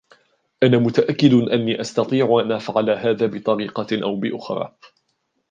أنا 0.63 0.77
متأكد 0.77 1.33
أني 1.33 1.81
أستطيع 1.81 2.39
أن 2.45 2.51
أفعل 2.51 2.89
هذا 2.89 3.25
بطريقة 3.27 3.87
أو 4.03 4.15
بأخري. 4.15 4.71